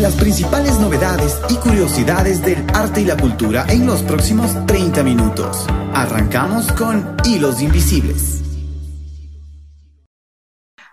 [0.00, 5.66] Las principales novedades y curiosidades del arte y la cultura en los próximos 30 minutos.
[5.94, 8.42] Arrancamos con Hilos Invisibles.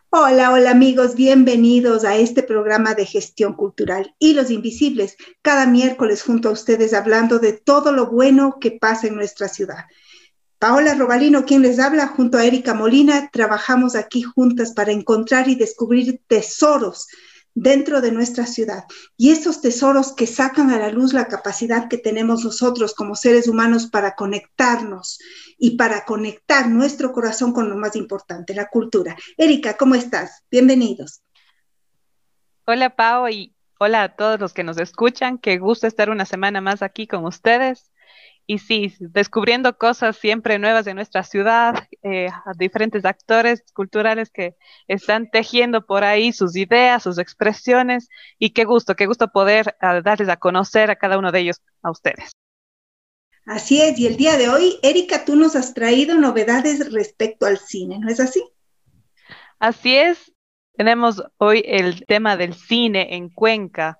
[0.09, 6.49] Hola, hola amigos, bienvenidos a este programa de gestión cultural Hilos Invisibles, cada miércoles junto
[6.49, 9.85] a ustedes hablando de todo lo bueno que pasa en nuestra ciudad.
[10.59, 15.55] Paola Robalino, quien les habla, junto a Erika Molina, trabajamos aquí juntas para encontrar y
[15.55, 17.07] descubrir tesoros
[17.53, 18.85] dentro de nuestra ciudad.
[19.17, 23.47] Y esos tesoros que sacan a la luz la capacidad que tenemos nosotros como seres
[23.47, 25.19] humanos para conectarnos
[25.57, 29.15] y para conectar nuestro corazón con lo más importante, la cultura.
[29.37, 30.43] Erika, ¿cómo estás?
[30.49, 31.21] Bienvenidos.
[32.65, 35.37] Hola, Pao, y hola a todos los que nos escuchan.
[35.37, 37.91] Qué gusto estar una semana más aquí con ustedes
[38.51, 44.57] y sí, descubriendo cosas siempre nuevas de nuestra ciudad, eh, diferentes actores culturales que
[44.89, 50.27] están tejiendo por ahí sus ideas, sus expresiones, y qué gusto, qué gusto poder darles
[50.27, 52.31] a conocer a cada uno de ellos a ustedes.
[53.45, 57.57] Así es, y el día de hoy, Erika, tú nos has traído novedades respecto al
[57.57, 58.43] cine, ¿no es así?
[59.59, 60.33] Así es,
[60.75, 63.97] tenemos hoy el tema del cine en Cuenca.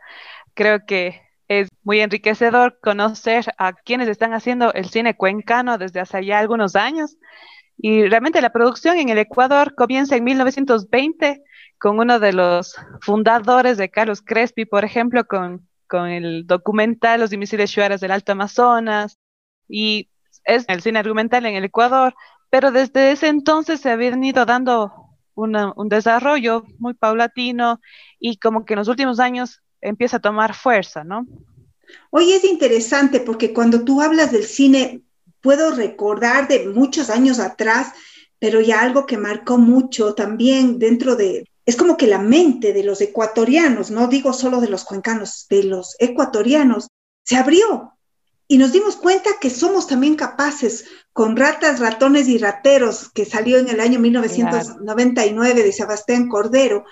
[0.54, 1.22] Creo que
[1.60, 6.78] es muy enriquecedor conocer a quienes están haciendo el cine cuencano desde hace ya algunos
[6.78, 7.18] años.
[7.78, 11.44] Y realmente la producción en el Ecuador comienza en 1920
[11.78, 17.34] con uno de los fundadores de Carlos Crespi, por ejemplo, con, con el documental Los
[17.34, 19.18] Invisibles Shuaras del Alto Amazonas.
[19.68, 20.10] Y
[20.46, 22.16] es el cine argumental en el Ecuador,
[22.50, 24.94] pero desde ese entonces se ha venido dando
[25.36, 27.82] un desarrollo muy paulatino
[28.20, 31.28] y como que en los últimos años empieza a tomar fuerza, ¿no?
[32.10, 35.02] Hoy es interesante porque cuando tú hablas del cine,
[35.42, 37.94] puedo recordar de muchos años atrás,
[38.40, 42.84] pero ya algo que marcó mucho también dentro de, es como que la mente de
[42.84, 46.88] los ecuatorianos, no digo solo de los cuencanos, de los ecuatorianos,
[47.24, 47.94] se abrió
[48.48, 53.58] y nos dimos cuenta que somos también capaces con ratas, ratones y rateros, que salió
[53.58, 56.84] en el año 1999 de Sebastián Cordero,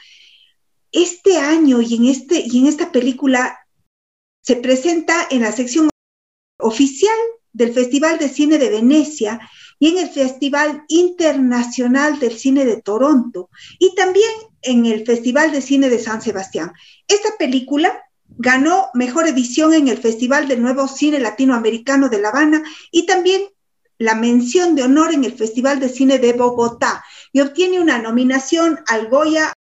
[0.92, 3.60] este año y en, este, y en esta película
[4.42, 5.90] se presenta en la sección
[6.60, 7.18] oficial
[7.54, 9.40] del Festival de Cine de Venecia
[9.80, 14.30] y en el Festival Internacional del Cine de Toronto y también
[14.62, 16.72] en el Festival de Cine de San Sebastián.
[17.08, 22.64] Esta película ganó mejor edición en el Festival del Nuevo Cine Latinoamericano de La Habana
[22.92, 23.44] y también
[23.98, 28.80] la mención de honor en el Festival de Cine de Bogotá y obtiene una nominación
[28.88, 29.54] al Goya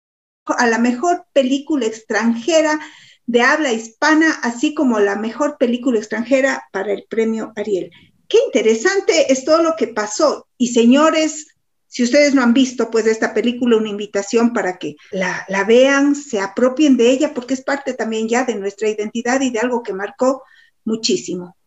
[0.58, 2.80] a la mejor película extranjera
[3.26, 7.92] de habla hispana, así como la mejor película extranjera para el premio Ariel.
[8.28, 10.48] Qué interesante es todo lo que pasó.
[10.58, 11.48] Y señores,
[11.88, 16.16] si ustedes no han visto pues esta película, una invitación para que la, la vean,
[16.16, 19.84] se apropien de ella, porque es parte también ya de nuestra identidad y de algo
[19.84, 20.44] que marcó
[20.86, 21.58] muchísimo.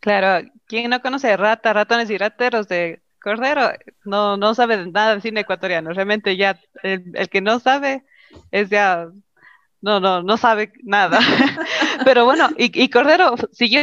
[0.00, 3.72] Claro, ¿quién no conoce Rata, Ratones y Rateros de Cordero
[4.06, 5.92] no, no sabe nada de cine ecuatoriano.
[5.92, 8.04] Realmente ya el, que no sabe
[8.50, 9.08] es ya,
[9.82, 11.18] no, no, no sabe nada.
[12.06, 13.80] Pero bueno, y, Cordero siguió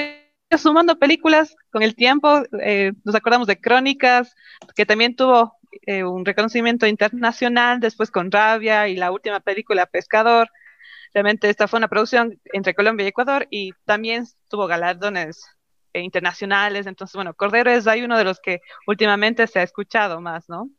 [0.58, 2.42] sumando películas con el tiempo.
[2.60, 4.36] Eh, nos acordamos de Crónicas,
[4.76, 10.50] que también tuvo eh, un reconocimiento internacional, después con Rabia y la última película Pescador.
[11.14, 15.46] Realmente esta fue una producción entre Colombia y Ecuador y también tuvo galardones
[16.00, 16.88] internacionales.
[16.88, 20.70] Entonces, bueno, Cordero es uno de los que últimamente se ha escuchado más, ¿no?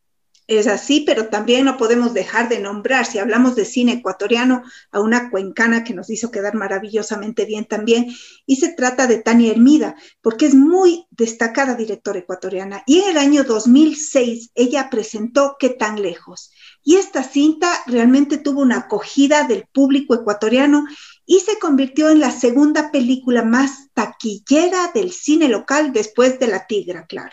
[0.49, 4.63] Es así, pero también no podemos dejar de nombrar, si hablamos de cine ecuatoriano,
[4.93, 8.07] a una cuencana que nos hizo quedar maravillosamente bien también,
[8.47, 12.85] y se trata de Tania Hermida, porque es muy destacada directora ecuatoriana.
[12.87, 16.53] Y en el año 2006 ella presentó Qué tan lejos.
[16.85, 20.85] Y esta cinta realmente tuvo una acogida del público ecuatoriano
[21.27, 26.67] y se convirtió en la segunda película más taquillera del cine local después de La
[26.67, 27.33] Tigra, claro.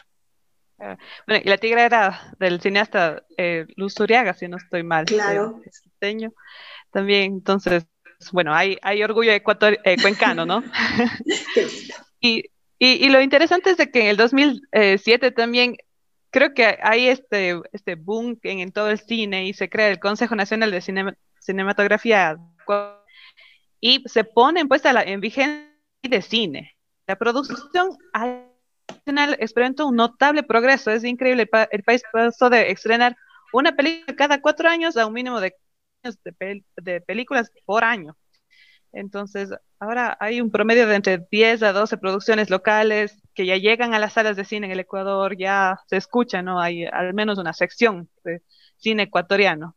[0.79, 5.05] Ah, bueno, y La Tigra era del cineasta eh, Luz Uriaga, si no estoy mal.
[5.05, 5.61] Claro.
[6.91, 7.85] También, entonces,
[8.31, 10.63] bueno, hay, hay orgullo ecuator eh, cuencano, ¿no?
[12.19, 12.49] y,
[12.79, 15.77] y, lo interesante es de que en el 2007 también
[16.31, 19.99] creo que hay este, este boom en, en, todo el cine y se crea el
[19.99, 20.81] Consejo Nacional de
[21.39, 22.37] Cinematografía
[23.83, 25.69] y se pone en puesta en vigencia
[26.03, 26.77] de cine.
[27.05, 27.97] La producción
[28.87, 31.49] nacional experimentó un notable progreso, es increíble.
[31.69, 33.17] El, país pasó de estrenar
[33.51, 35.53] una película cada cuatro años a un mínimo de,
[36.81, 38.15] de, películas por año.
[38.93, 39.49] Entonces,
[39.79, 43.99] ahora hay un promedio de entre 10 a 12 producciones locales que ya llegan a
[43.99, 46.61] las salas de cine en el Ecuador, ya se escucha, ¿no?
[46.61, 48.43] Hay al menos una sección de
[48.77, 49.75] cine ecuatoriano.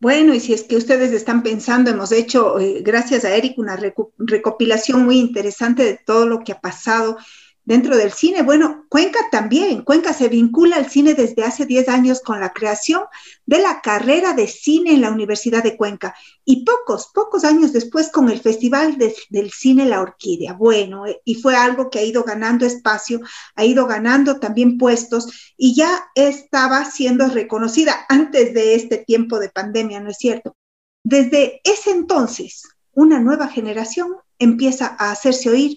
[0.00, 3.76] Bueno, y si es que ustedes están pensando, hemos hecho, eh, gracias a Eric, una
[4.16, 7.18] recopilación muy interesante de todo lo que ha pasado
[7.68, 8.42] dentro del cine.
[8.42, 9.82] Bueno, Cuenca también.
[9.82, 13.02] Cuenca se vincula al cine desde hace 10 años con la creación
[13.44, 16.14] de la carrera de cine en la Universidad de Cuenca
[16.46, 20.54] y pocos, pocos años después con el Festival del Cine La Orquídea.
[20.54, 23.20] Bueno, eh, y fue algo que ha ido ganando espacio,
[23.54, 29.50] ha ido ganando también puestos y ya estaba siendo reconocida antes de este tiempo de
[29.50, 30.56] pandemia, ¿no es cierto?
[31.04, 32.62] Desde ese entonces,
[32.94, 35.76] una nueva generación empieza a hacerse oír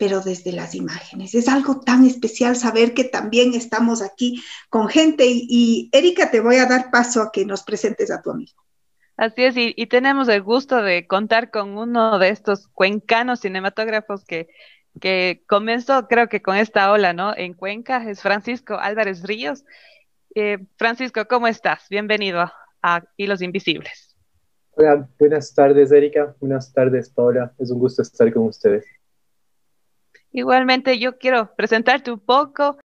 [0.00, 1.34] pero desde las imágenes.
[1.34, 6.56] Es algo tan especial saber que también estamos aquí con gente y, Erika, te voy
[6.56, 8.54] a dar paso a que nos presentes a tu amigo.
[9.18, 14.48] Así es, y, tenemos el gusto de contar con uno de estos cuencanos cinematógrafos que,
[15.02, 17.36] que comenzó, creo que con esta ola, ¿no?
[17.36, 19.66] En Cuenca, es Francisco Álvarez Ríos.
[20.34, 21.84] Eh, Francisco, ¿cómo estás?
[21.90, 22.50] Bienvenido
[22.82, 24.16] a Hilos Invisibles.
[24.70, 26.34] Hola, buenas tardes, Erika.
[26.40, 27.52] Buenas tardes, Paola.
[27.58, 28.86] Es un gusto estar con ustedes.
[30.32, 32.78] Igualmente, yo quiero presentarte un poco.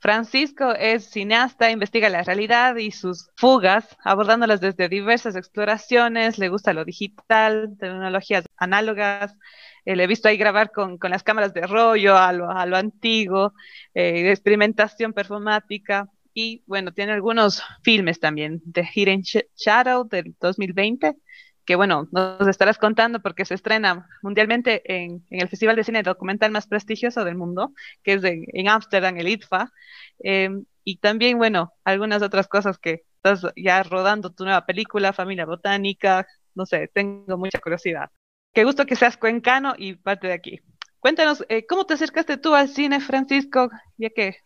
[0.00, 6.72] Francisco es cineasta, investiga la realidad y sus fugas, abordándolas desde diversas exploraciones, le gusta
[6.72, 9.36] lo digital, tecnologías análogas,
[9.84, 13.54] eh, le he visto ahí grabar con, las cámaras de rollo a lo, antiguo,
[13.94, 21.16] eh, experimentación performática y bueno, tiene algunos filmes también, The Hidden Shadow del 2020,
[21.64, 26.50] que bueno, nos estarás contando porque se estrena mundialmente en, el Festival de Cine Documental
[26.50, 27.72] más prestigioso del mundo,
[28.02, 29.72] que es en Ámsterdam, el ITFA.
[30.18, 35.46] Em, y también, bueno, algunas otras cosas que estás ya rodando tu nueva película, Familia
[35.46, 38.10] Botánica, no sé, tengo mucha curiosidad.
[38.52, 40.60] Qué gusto que seas cuencano y parte de aquí.
[40.98, 43.70] Cuéntanos, eh, ¿cómo te acercaste tú al cine, Francisco?
[43.96, 44.36] Ya que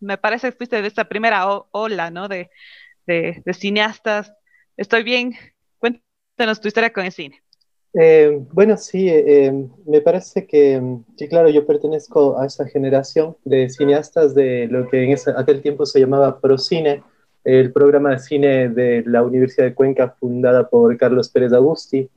[0.00, 2.28] me parece que fuiste de esta primera ola, ¿no?
[2.28, 2.50] De,
[3.06, 4.32] de, de cineastas.
[4.76, 5.34] ¿Estoy bien?
[6.38, 7.42] Cuéntanos tu historia con el cine.
[7.94, 10.80] Eh, bueno, sí, eh, eh, me parece que,
[11.16, 15.60] sí, claro, yo pertenezco a esa generación de cineastas de lo que en ese, aquel
[15.62, 17.02] tiempo se llamaba Procine,
[17.42, 22.08] el programa de cine de la Universidad de Cuenca fundada por Carlos Pérez Agusti.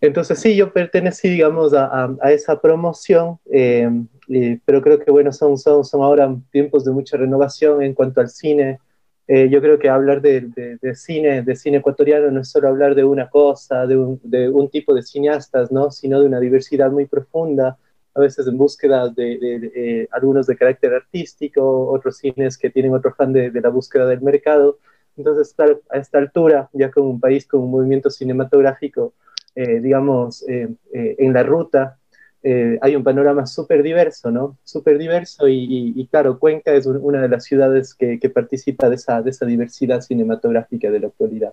[0.00, 5.84] Entonces sí, yo pertenecí, digamos, a, a, esa promoción, pero creo que, bueno, son, son,
[5.84, 8.80] son ahora tiempos de mucha renovación en cuanto al cine,
[9.30, 13.04] eh, yo creo que hablar de, cine, de cine ecuatoriano no es solo hablar de
[13.04, 15.90] una cosa, de un, tipo de cineastas, ¿no?
[15.90, 17.76] sino de una diversidad muy profunda,
[18.14, 23.14] a veces en búsqueda de, eh, algunos de carácter artístico, otros cines que tienen otro
[23.14, 24.78] fan de, la búsqueda del mercado.
[25.14, 25.54] Entonces,
[25.90, 29.12] a esta altura, ya como un país con un movimiento cinematográfico,
[29.54, 31.97] eh, digamos, en la ruta,
[32.42, 34.58] eh, hay un panorama súper diverso, ¿no?
[34.62, 39.30] Súper diverso y, claro, Cuenca es una de las ciudades que, participa de esa, de
[39.30, 41.52] esa diversidad cinematográfica de la actualidad.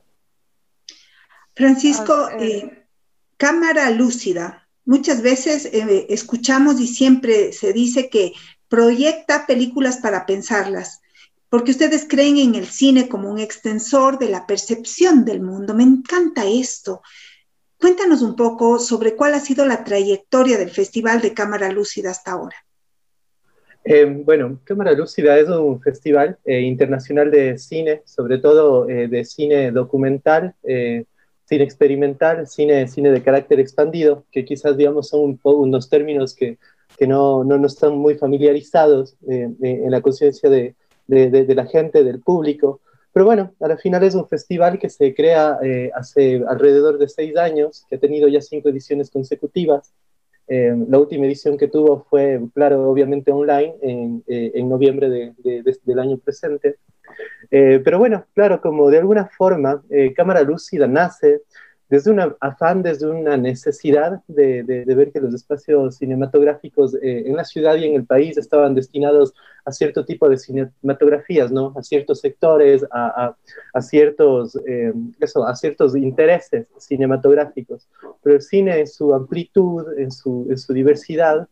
[1.56, 2.84] Francisco, ah, eh, eh,
[3.38, 4.68] cámara lúcida.
[4.86, 5.68] Muchas veces
[6.10, 8.34] escuchamos y siempre se dice que
[8.70, 11.02] proyecta películas para pensarlas,
[11.50, 15.74] porque ustedes creen en el cine como un extensor de la percepción del mundo.
[15.74, 17.02] Me encanta esto.
[17.80, 22.32] Cuéntanos un poco sobre cuál ha sido la trayectoria del Festival de Cámara Lúcida hasta
[22.32, 22.56] ahora.
[23.88, 29.24] Eh, bueno, Cámara Lúcida es un festival eh, internacional de cine, sobre todo eh, de
[29.24, 36.34] cine documental, cine experimental, cine, cine de carácter expandido, que quizás digamos son unos términos
[36.34, 36.58] que,
[36.98, 40.74] que no, no, no, están muy familiarizados en la conciencia de,
[41.06, 42.82] de, de, la gente, del público.
[43.16, 47.38] Pero bueno, al final es un festival que se crea eh, hace alrededor de seis
[47.38, 49.94] años, que ha tenido ya cinco ediciones consecutivas.
[50.50, 55.34] Eh, la última edición que tuvo fue, claro, obviamente online en, eh, en noviembre de,
[55.86, 56.76] del año presente.
[57.50, 59.82] pero bueno, claro, como de alguna forma
[60.14, 61.44] Cámara Lúcida nace
[61.90, 67.44] desde un afán, desde una necesidad de, ver que los espacios cinematográficos eh, en la
[67.44, 69.34] ciudad y en el país estaban destinados
[69.66, 71.74] a cierto tipo de cinematografías, ¿no?
[71.76, 73.36] A ciertos sectores, a,
[73.82, 77.88] ciertos, eh, eso, a ciertos intereses cinematográficos.
[78.24, 81.48] Pero el cine en su amplitud, en su, en su diversidad,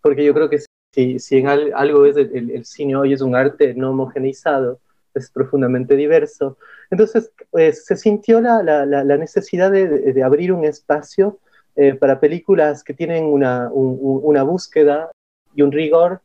[0.00, 0.60] porque yo creo que
[0.94, 4.80] si, si en algo es el, el cine hoy es un arte no homogeneizado,
[5.18, 6.56] es profundamente diverso.
[6.90, 11.38] Entonces, pues, se sintió la, la, la necesidad de, de, abrir un espacio
[11.80, 15.12] eh, para películas que tienen una, una búsqueda
[15.54, 16.20] y un rigor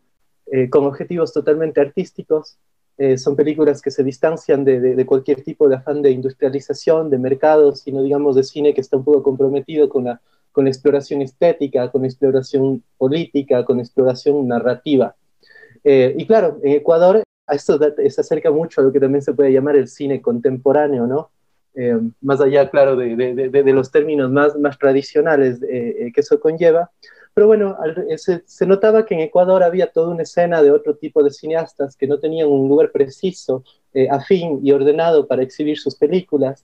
[0.52, 2.58] eh, con objetivos totalmente artísticos.
[2.98, 7.18] Eh, son películas que se distancian de, de, cualquier tipo de afán de industrialización, de
[7.18, 10.22] mercado, sino digamos de cine que está un poco comprometido con la,
[10.52, 15.16] con la exploración estética, con la exploración política, con la exploración narrativa.
[15.84, 19.76] y claro, en Ecuador esto se acerca mucho a lo que también se puede llamar
[19.76, 21.30] el cine contemporáneo, ¿no?
[21.76, 26.92] eh, más allá, claro, de, de, los términos más, más tradicionales eh, que eso conlleva.
[27.34, 27.76] Pero bueno,
[28.18, 31.98] se, se, notaba que en Ecuador había toda una escena de otro tipo de cineastas
[31.98, 33.64] que no tenían un lugar preciso,
[34.12, 36.64] afín y ordenado para exhibir sus películas.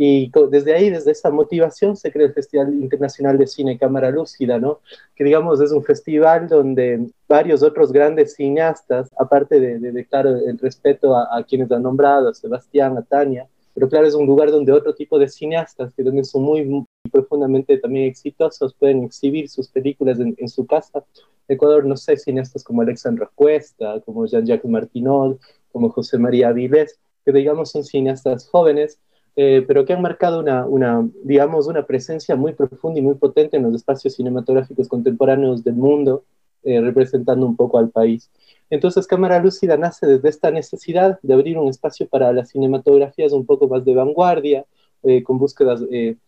[0.00, 4.56] Y desde ahí, desde esa motivación, se crea el Festival Internacional de Cine Cámara Lúcida,
[4.60, 4.78] ¿no?
[5.16, 10.56] Que digamos es un festival donde varios otros grandes cineastas, aparte de, de, claro, el
[10.58, 14.70] respeto a, quienes han nombrado, a Sebastián, a Tania, pero claro, es un lugar donde
[14.70, 19.66] otro tipo de cineastas, que también son muy, muy profundamente también exitosos, pueden exhibir sus
[19.66, 21.02] películas en, en su casa.
[21.48, 25.40] Ecuador, no sé, cineastas como Alexandra Cuesta, como Jean-Jacques Martinol,
[25.72, 29.00] como José María Viles, que digamos son cineastas jóvenes,
[29.40, 33.56] eh, pero que han marcado una, una, digamos, una presencia muy profunda y muy potente
[33.56, 36.24] en los espacios cinematográficos contemporáneos del mundo,
[36.64, 38.32] eh, representando un poco al país.
[38.68, 43.46] Entonces, Cámara Lúcida nace desde esta necesidad de abrir un espacio para las cinematografías un
[43.46, 44.66] poco más de vanguardia,
[45.04, 45.82] eh, con búsquedas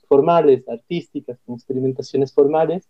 [0.06, 2.88] formales, artísticas, con experimentaciones formales.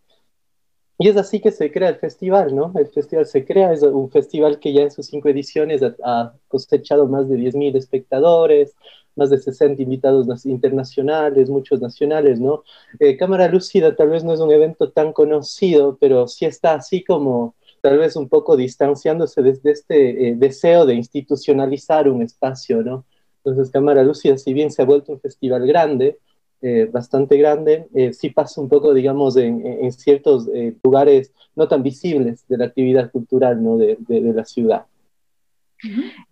[1.01, 2.75] Y es así que se crea el festival, ¿no?
[2.77, 6.35] El festival se crea, es un festival que ya en sus cinco ediciones ha, ha
[6.47, 8.77] cosechado más de 10.000 espectadores,
[9.17, 12.65] más de 60 invitados internacionales, muchos nacionales, ¿no?
[12.99, 17.03] Eh, Cámara Lúcida tal vez no es un evento tan conocido, pero sí está así
[17.03, 23.07] como tal vez un poco distanciándose desde este eh, deseo de institucionalizar un espacio, ¿no?
[23.43, 26.19] Entonces Cámara Lúcida, si bien se ha vuelto un festival grande,
[26.63, 30.49] eh, bastante grande, sí pasa un poco, digamos, en, ciertos
[30.83, 33.77] lugares no tan visibles de la actividad cultural, ¿no?
[33.77, 34.87] De, la ciudad.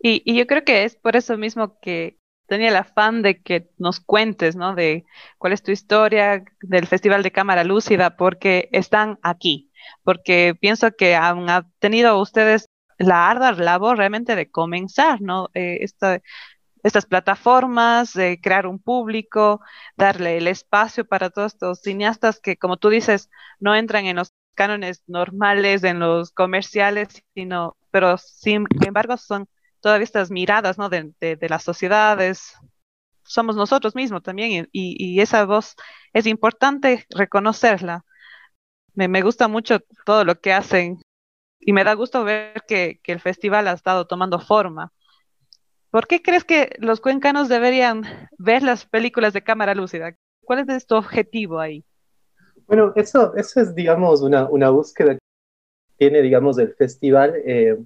[0.03, 2.19] Y, y, yo creo que es por eso mismo que,
[2.49, 4.75] tenía el afán de que nos cuentes, ¿no?
[4.75, 5.05] De
[5.37, 9.71] cuál es tu historia del Festival de Cámara Lúcida, porque están aquí,
[10.03, 11.47] porque pienso que han,
[11.79, 12.67] tenido ustedes
[12.97, 15.51] la ardua labor realmente de comenzar, ¿no?
[15.55, 15.87] Eh,
[16.83, 19.61] estas plataformas, de crear un público,
[19.97, 23.31] darle el espacio para todos estos cineastas que, como tú dices,
[23.61, 29.49] no entran en los cánones normales, en los comerciales, sino, pero sin embargo son
[29.81, 30.89] todavía estas miradas ¿no?
[30.89, 32.55] de, de, las sociedades,
[33.23, 35.77] somos nosotros mismos también y, esa voz
[36.13, 38.05] es importante reconocerla.
[38.95, 41.01] Me, me, gusta mucho todo lo que hacen
[41.61, 44.93] y me da gusto ver que, que, el festival ha estado tomando forma.
[45.91, 48.03] ¿Por qué crees que los cuencanos deberían
[48.37, 50.15] ver las películas de cámara lúcida?
[50.45, 51.85] ¿Cuál es tu objetivo ahí?
[52.67, 55.21] Bueno, eso, eso es, digamos, una, una búsqueda que
[55.97, 57.35] tiene, digamos, el festival.
[57.45, 57.79] Eh,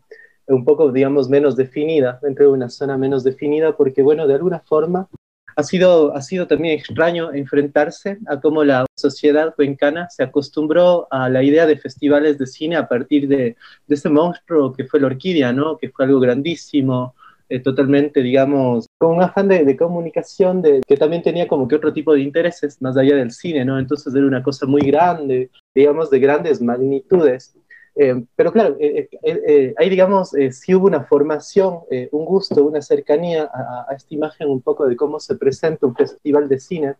[0.49, 4.59] un poco, digamos, menos definida, dentro de una zona menos definida, porque, bueno, de alguna
[4.61, 5.09] forma
[5.55, 11.29] ha sido, ha sido también extraño enfrentarse a cómo la sociedad cuencana se acostumbró a
[11.29, 13.57] la idea de festivales de cine a partir de,
[13.87, 15.77] de ese monstruo que fue la orquídea, ¿no?
[15.77, 17.15] Que fue algo grandísimo,
[17.53, 21.93] eh, totalmente, digamos, con un afán de, comunicación de, que también tenía como que otro
[21.93, 23.79] tipo de intereses más allá del cine, ¿no?
[23.79, 27.55] Entonces era una cosa muy grande, digamos, de grandes magnitudes.
[27.95, 31.81] Eh, pero claro, eh, ahí digamos, sí hubo una formación,
[32.11, 36.49] un gusto, una cercanía a, esta imagen un poco de cómo se presenta un festival
[36.49, 36.95] de cine.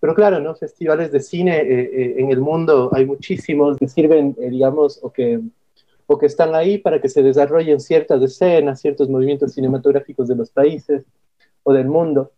[0.00, 0.54] Pero claro, ¿no?
[0.54, 1.60] Festivales de cine
[2.20, 5.42] en el mundo hay muchísimos que sirven, digamos, o que,
[6.06, 10.50] o que están ahí para que se desarrollen ciertas escenas, ciertos movimientos cinematográficos de los
[10.50, 11.04] países
[11.62, 12.32] o del mundo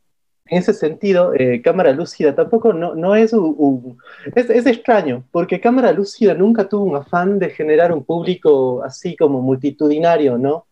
[0.48, 3.98] en ese sentido, eh, Cámara Lúcida tampoco no, no es, un,
[4.34, 9.16] es, es, extraño, porque Cámara Lúcida nunca tuvo un afán de generar un público así
[9.16, 10.66] como multitudinario, ¿no?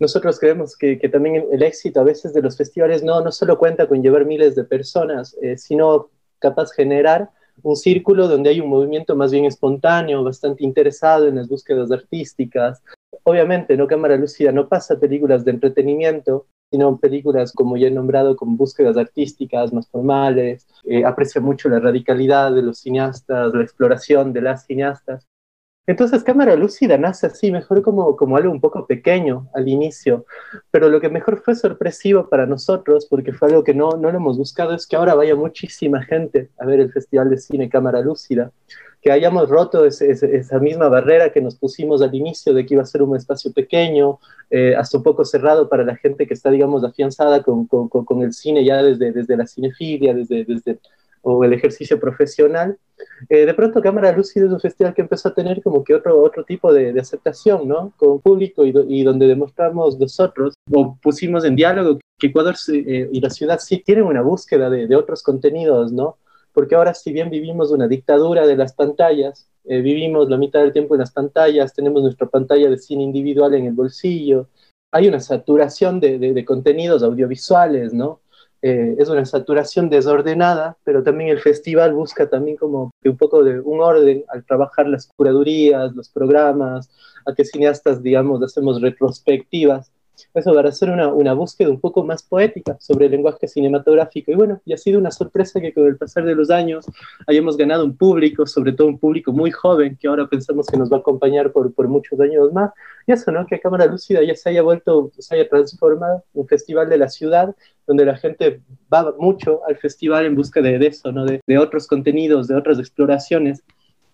[0.00, 3.58] Nosotros creemos que, que también el éxito a veces de los festivales no, no solo
[3.58, 7.30] cuenta con llevar miles de personas, eh, sino capaz generar
[7.62, 12.82] un círculo donde hay un movimiento más bien espontáneo, bastante interesado en las búsquedas artísticas.
[13.24, 13.86] Obviamente, ¿no?
[13.86, 18.96] Cámara Lúcida no pasa películas de entretenimiento, sino películas, como ya he nombrado, con búsquedas
[18.96, 20.68] artísticas más formales.
[20.84, 25.26] Eh, aprecia mucho la radicalidad de los cineastas, la exploración de las cineastas.
[25.90, 30.24] Entonces, Cámara Lúcida nace así, mejor como, como algo un poco pequeño al inicio,
[30.70, 34.18] pero lo que mejor fue sorpresivo para nosotros, porque fue algo que no, no lo
[34.18, 38.02] hemos buscado, es que ahora vaya muchísima gente a ver el Festival de Cine Cámara
[38.02, 38.52] Lúcida.
[39.02, 42.86] Que hayamos roto esa misma barrera que nos pusimos al inicio de que iba a
[42.86, 46.84] ser un espacio pequeño, eh, hasta un poco cerrado para la gente que está, digamos,
[46.84, 50.78] afianzada con, con, con el cine ya desde, desde la cinefilia, desde, desde
[51.22, 52.78] o el ejercicio profesional.
[53.28, 56.22] Eh, de pronto Cámara Lúcida es un festival que empezó a tener como que otro,
[56.22, 57.92] otro tipo de, de aceptación, ¿no?
[57.96, 63.20] Con público y, y, donde demostramos nosotros o pusimos en diálogo que Ecuador eh, y
[63.20, 66.16] la ciudad sí tienen una búsqueda de, de otros contenidos, ¿no?
[66.52, 70.72] porque ahora si bien vivimos una dictadura de las pantallas, eh, vivimos la mitad del
[70.72, 74.48] tiempo en las pantallas, tenemos nuestra pantalla de cine individual en el bolsillo,
[74.92, 78.20] hay una saturación de, de, contenidos audiovisuales, ¿no?
[78.62, 83.60] Eh, es una saturación desordenada, pero también el festival busca también como un poco de
[83.60, 86.90] un orden al trabajar las curadurías, los programas,
[87.26, 89.90] a que cineastas, digamos, hacemos retrospectivas
[90.34, 94.32] eso para hacer una, una, búsqueda un poco más poética sobre el lenguaje cinematográfico.
[94.32, 96.86] Y bueno, y ha sido una sorpresa que con el pasar de los años
[97.26, 100.90] hayamos ganado un público, sobre todo un público muy joven, que ahora pensamos que nos
[100.90, 102.70] va a acompañar por, por muchos años más.
[103.06, 103.46] Y eso, ¿no?
[103.46, 107.54] Que Cámara Lúcida ya se haya vuelto, se haya transformado un festival de la ciudad,
[107.86, 108.60] donde la gente
[108.92, 111.24] va mucho al festival en busca de, eso, ¿no?
[111.24, 113.62] De, de, otros contenidos, de otras exploraciones.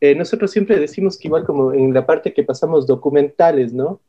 [0.01, 4.01] Eh, nosotros siempre decimos que igual como en la parte que pasamos documentales, ¿no?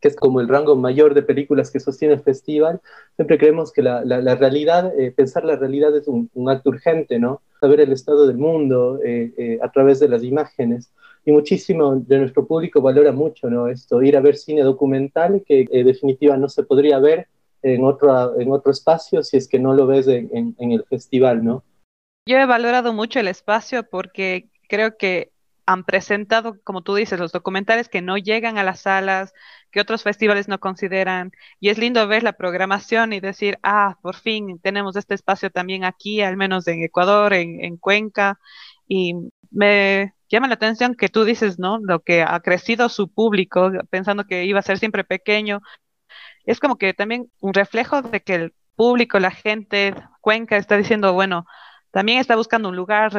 [0.00, 2.80] Que es como el rango mayor de películas que sostiene el festival,
[3.16, 7.42] siempre creemos que la, la, realidad, eh, pensar la realidad es un, acto urgente, ¿no?
[7.60, 10.92] Saber el estado del mundo eh, eh, a través de las imágenes.
[11.24, 13.68] Y muchísimo de nuestro público valora mucho, ¿no?
[13.68, 17.26] Esto, ir a ver cine documental que en definitiva no se podría ver
[17.62, 21.42] en otro, en otro espacio si es que no lo ves en, en el festival,
[21.42, 21.64] ¿no?
[22.28, 25.32] Yo he valorado mucho el espacio porque creo que
[25.66, 29.34] han presentado, como tú dices, los documentales que no llegan a las salas,
[29.72, 31.32] que otros festivales no consideran.
[31.60, 35.84] Y es lindo ver la programación y decir, ah, por fin tenemos este espacio también
[35.84, 38.38] aquí, al menos en Ecuador, en, Cuenca.
[38.88, 39.14] Y
[39.50, 41.78] me llama la atención que tú dices, ¿no?
[41.78, 45.60] Lo que ha crecido su público, pensando que iba a ser siempre pequeño.
[46.44, 51.12] Es como que también un reflejo de que el público, la gente, Cuenca está diciendo,
[51.12, 51.46] bueno,
[51.96, 53.10] también está buscando un lugar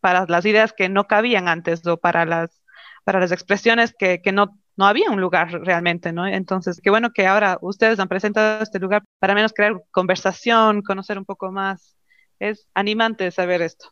[0.00, 2.60] para las ideas que no cabían antes o para las,
[3.04, 6.26] para las expresiones que, que no, no había un lugar realmente, ¿no?
[6.26, 11.16] Entonces, qué bueno que ahora ustedes han presentado este lugar para menos crear conversación, conocer
[11.16, 11.96] un poco más.
[12.40, 13.90] Es animante saber esto.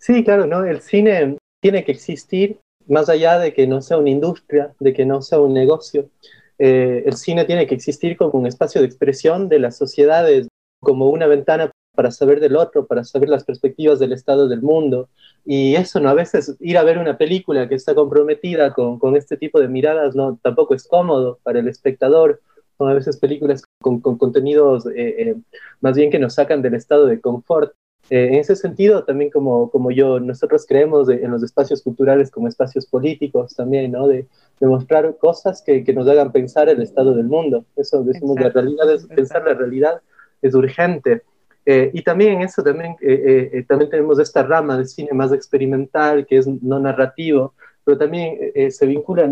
[0.00, 0.64] Sí, claro, ¿no?
[0.64, 5.06] El cine tiene que existir más allá de que no sea una industria, de que
[5.06, 6.10] no sea un negocio.
[6.58, 10.48] Eh, el cine tiene que existir como un espacio de expresión de las sociedades,
[10.80, 15.08] como una ventana para saber del otro, para saber las perspectivas del estado del mundo.
[15.44, 16.08] Y eso, ¿no?
[16.08, 19.68] A veces ir a ver una película que está comprometida con, con este tipo de
[19.68, 20.38] miradas, ¿no?
[20.42, 22.40] Tampoco es cómodo para el espectador.
[22.78, 25.36] Son a veces películas con, con contenidos eh, eh,
[25.80, 27.72] más bien que nos sacan del estado de confort.
[28.10, 32.48] Eh, en ese sentido, también como, como yo, nosotros creemos en los espacios culturales como
[32.48, 34.08] espacios políticos también, ¿no?
[34.08, 34.26] De,
[34.60, 37.64] de mostrar cosas que, que, nos hagan pensar el estado del mundo.
[37.76, 40.02] Eso decimos, la realidad es, pensar la realidad
[40.42, 41.22] es urgente.
[41.66, 46.26] Eh, y también eso, también, eh, eh, también tenemos esta rama de cine más experimental,
[46.26, 48.38] que es no narrativo, pero también
[48.70, 49.30] se vincula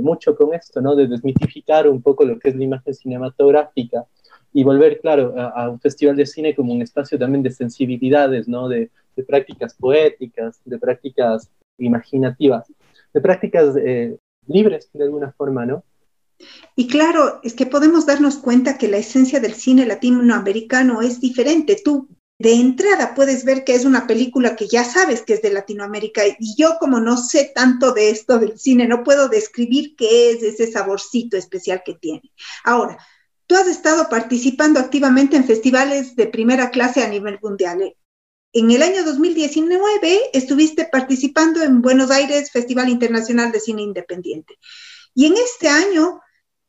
[0.00, 0.96] mucho con esto, ¿no?
[0.96, 4.06] De desmitificar un poco lo que es la imagen cinematográfica
[4.54, 8.70] y volver, claro, a, un festival de cine como un espacio también de sensibilidades, ¿no?
[8.70, 12.72] De, de prácticas poéticas, de prácticas imaginativas,
[13.12, 13.74] de prácticas
[14.46, 15.84] libres de alguna forma, ¿no?
[16.76, 21.80] Y claro, es que podemos darnos cuenta que la esencia del cine latinoamericano es diferente.
[21.84, 25.50] Tú de entrada puedes ver que es una película que ya sabes que es de
[25.50, 30.30] Latinoamérica y yo como no sé tanto de esto del cine, no puedo describir qué
[30.30, 32.32] es ese saborcito especial que tiene.
[32.62, 32.96] Ahora,
[33.48, 37.96] tú has estado participando activamente en festivales de primera clase a nivel mundial.
[38.52, 44.58] En el año 2019 estuviste participando en Buenos Aires Festival Internacional de Cine Independiente.
[45.12, 46.20] Y en este año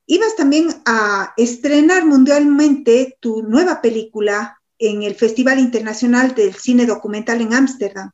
[0.10, 7.42] ibas también a estrenar mundialmente tu nueva película en el Festival Internacional del Cine Documental
[7.42, 8.10] en Ámsterdam.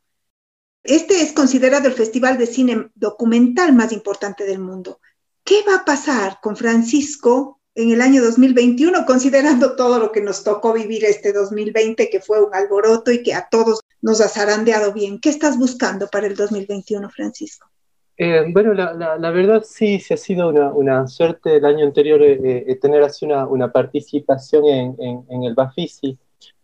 [0.82, 5.00] Este es considerado el festival de cine documental más importante del mundo.
[5.42, 10.44] ¿Qué va a pasar con Francisco en el año 2021, considerando todo lo que nos
[10.44, 14.92] tocó vivir este 2020, que fue un alboroto y que a todos nos ha zarandeado
[14.92, 15.18] bien?
[15.18, 17.70] ¿Qué estás buscando para el 2021, Francisco?
[18.18, 22.22] Eh, bueno, la, la, verdad sí, sí ha sido una, una suerte el año anterior
[22.22, 24.96] eh, eh, tener así una, una participación en,
[25.28, 26.16] en, el Bafisi,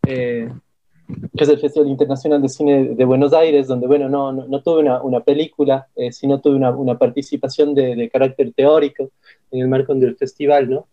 [0.03, 0.49] que
[1.35, 5.03] es el Festival Internacional de Cine de Buenos Aires, donde, bueno, no, no, tuve una,
[5.03, 9.11] una película, sino tuve una, una participación de, de, carácter teórico
[9.51, 10.87] en el marco del festival, ¿no?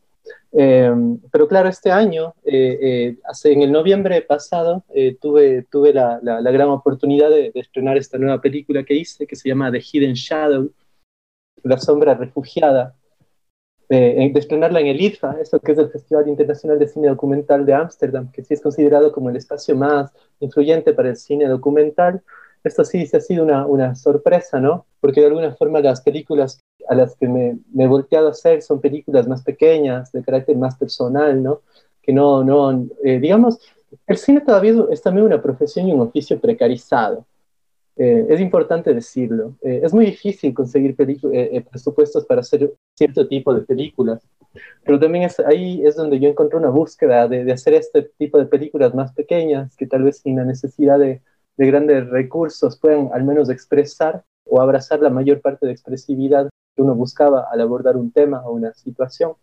[0.51, 5.93] Em, pero claro, este año, eh, eh, hace, en el noviembre pasado, eh, tuve, tuve
[5.93, 9.79] la, la, gran oportunidad de, estrenar esta nueva película que hice, que se llama The
[9.79, 10.71] Hidden Shadow,
[11.63, 12.95] La Sombra Refugiada,
[13.89, 17.73] de estrenarla en el IFA, eso que es el Festival Internacional de Cine Documental de
[17.73, 22.21] Ámsterdam, que sí es considerado como el espacio más influyente para el cine documental.
[22.63, 24.85] Esto sí, sí ha sido una, una sorpresa, ¿no?
[24.99, 28.61] Porque de alguna forma las películas a las que me, me he volteado a hacer
[28.61, 31.61] son películas más pequeñas, de carácter más personal, ¿no?
[32.01, 33.59] Que no, no, eh, digamos,
[34.07, 37.25] el cine todavía es también una profesión y un oficio precarizado.
[37.95, 39.55] Eh, es importante decirlo.
[39.61, 44.21] Eh, es muy difícil conseguir presupuestos para hacer cierto tipo de películas.
[44.83, 48.37] Pero también es, ahí es donde yo encontré una búsqueda de, de, hacer este tipo
[48.37, 51.21] de películas más pequeñas, que tal vez sin la necesidad de,
[51.59, 56.81] de grandes recursos puedan al menos expresar o abrazar la mayor parte de expresividad que
[56.81, 59.33] uno buscaba al abordar un tema o una situación.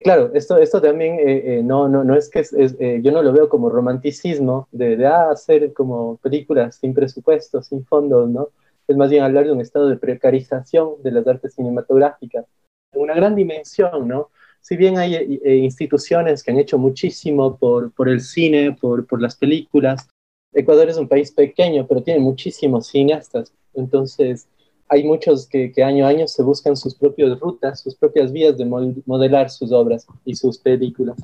[0.00, 3.34] Claro, esto, esto también eh, eh, no, no, no es que eh, yo no lo
[3.34, 8.48] veo como romanticismo de, de ah, hacer como películas sin presupuesto, sin fondos, ¿no?
[8.88, 12.46] Es más bien hablar de un estado de precarización de las artes cinematográficas,
[12.94, 14.30] una gran dimensión, ¿no?
[14.62, 19.36] Si bien hay instituciones que han hecho muchísimo por, por el cine, por, por las
[19.36, 20.08] películas,
[20.56, 24.48] Ecuador es un país pequeño, pero tiene muchísimos cineastas, entonces
[24.88, 28.64] hay muchos que, año a año se buscan sus propias rutas, sus propias vías de
[28.64, 31.16] modelar sus obras y sus películas.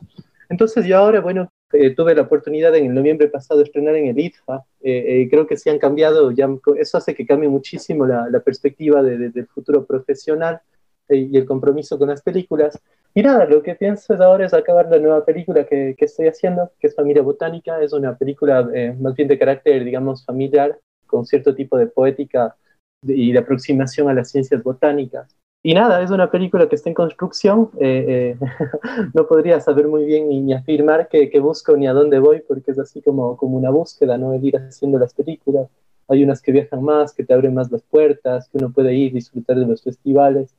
[0.49, 4.09] Entonces yo ahora, bueno, eh, tuve la oportunidad en el noviembre pasado de estrenar en
[4.09, 4.65] el ITFA.
[4.83, 9.03] Eh, eh, creo que sí han cambiado, ya, eso hace que cambie muchísimo la, perspectiva
[9.03, 10.61] del futuro profesional
[11.09, 12.79] y el compromiso con las películas.
[13.15, 16.71] Y nada, lo que pienso ahora es acabar la nueva película que, que estoy haciendo,
[16.81, 17.81] que es Familia Botánica.
[17.83, 22.57] Es una película más bien de carácter, digamos, familiar, con cierto tipo de poética
[23.03, 25.37] y de aproximación a las ciencias botánicas.
[25.65, 27.71] Y nada, es una película que está en construcción.
[27.79, 28.47] Eh, eh,
[29.15, 32.79] no podría saber muy bien ni, afirmar qué, busco ni a dónde voy, porque es
[32.79, 34.35] así como, como una búsqueda, ¿no?
[34.35, 35.69] El ir haciendo las películas.
[36.09, 39.13] Hay unas que viajan más, que te abren más las puertas, que uno puede ir,
[39.13, 40.53] disfrutar de los festivales.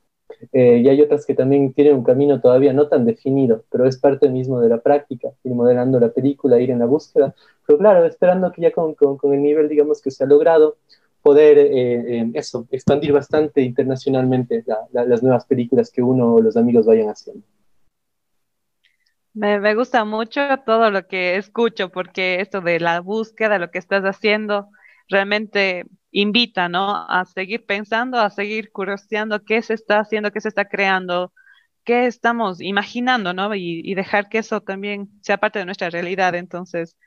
[0.51, 3.97] Eh, y hay otras que también tienen un camino todavía no tan definido, pero es
[3.97, 7.33] parte mismo de la práctica, ir modelando la película, ir en la búsqueda.
[7.65, 10.77] Pero claro, esperando que ya con, con, con el nivel, digamos, que se ha logrado,
[11.23, 16.85] poder eh, eh, eso, expandir bastante internacionalmente las nuevas películas que uno o los amigos
[16.85, 17.43] vayan haciendo.
[19.33, 23.79] Me, me, gusta mucho todo lo que escucho, porque esto de la búsqueda, lo que
[23.79, 24.67] estás haciendo,
[25.09, 26.95] realmente invita, ¿no?
[27.09, 31.33] A seguir pensando, a seguir curioseando qué se está haciendo, qué se está creando,
[31.83, 33.53] qué estamos imaginando, ¿no?
[33.55, 36.35] Y, dejar que eso también sea parte de nuestra realidad.
[36.35, 36.97] Entonces,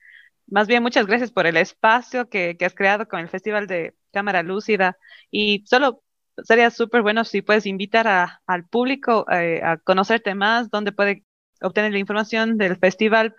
[0.46, 3.94] más bien, muchas gracias por el espacio que, que has creado con el Festival de
[4.12, 4.98] cámara lúcida
[5.30, 6.02] y solo
[6.44, 11.24] sería súper bueno si puedes invitar a, al público eh, a conocerte más, dónde puede
[11.60, 13.34] obtener la información del festival.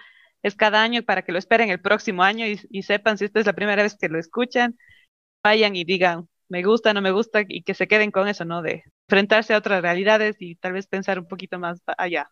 [0.48, 3.46] Es cada año para que lo esperen el próximo año y, sepan si esta es
[3.46, 4.78] la primera vez que lo escuchan,
[5.44, 8.62] vayan y digan, me gusta, no me gusta, y que se queden con eso, ¿no?
[8.62, 12.30] De enfrentarse a otras realidades y tal vez pensar un poquito más allá.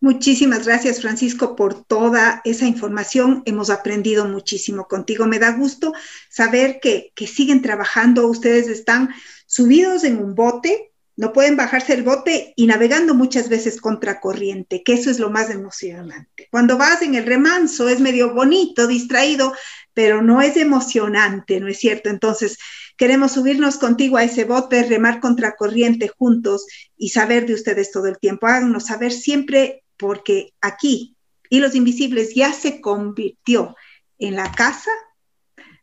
[0.03, 3.41] Muchísimas gracias, Francisco, por toda esa información.
[3.45, 5.27] Hemos aprendido muchísimo contigo.
[5.27, 5.93] Me da gusto
[6.29, 8.27] saber que, siguen trabajando.
[8.27, 9.11] Ustedes están
[9.45, 14.83] subidos en un bote, no pueden bajarse el bote y navegando muchas veces contra corriente,
[14.83, 16.49] que eso es lo más emocionante.
[16.51, 19.53] Cuando vas en el remanso es medio bonito, distraído,
[19.93, 22.09] pero no es emocionante, ¿no es cierto?
[22.09, 22.57] Entonces,
[22.97, 26.65] queremos subirnos contigo a ese bote, remar contra corriente juntos
[26.97, 28.47] y saber de ustedes todo el tiempo.
[28.47, 31.15] Háganos saber siempre porque aquí
[31.49, 33.75] y los Invisibles ya se convirtió
[34.17, 34.91] en la casa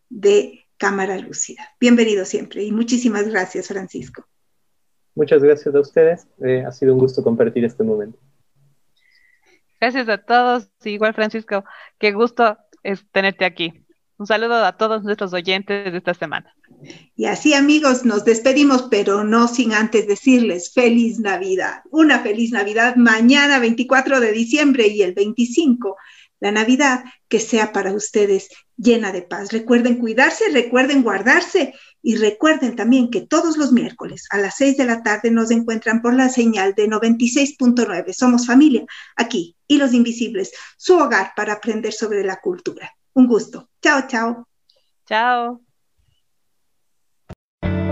[0.09, 1.63] de Cámara Lúcida.
[1.79, 4.27] Bienvenido siempre y muchísimas gracias, Francisco.
[5.15, 6.27] Muchas gracias a ustedes.
[6.43, 8.19] Eh, ha sido un gusto compartir este momento.
[9.81, 10.71] Gracias a todos.
[10.85, 11.65] igual, Francisco,
[11.99, 13.85] qué gusto es tenerte aquí.
[14.19, 16.55] Un saludo a todos nuestros oyentes de esta semana.
[17.15, 21.83] Y así amigos, nos despedimos, pero no sin antes decirles feliz Navidad.
[21.91, 25.97] Una feliz Navidad mañana 24 de diciembre y el 25.
[26.41, 29.53] La Navidad que sea para ustedes llena de paz.
[29.53, 34.87] Recuerden cuidarse, recuerden guardarse y recuerden también que todos los miércoles a las 6 de
[34.87, 38.13] la tarde nos encuentran por la señal de 96.9.
[38.15, 38.85] Somos familia
[39.17, 42.91] aquí y los invisibles, su hogar para aprender sobre la cultura.
[43.13, 43.69] Un gusto.
[43.83, 44.49] Chao, chao.
[45.07, 45.61] Chao.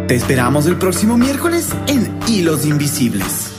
[0.09, 3.58] Te esperamos el próximo miércoles en Hilos Invisibles.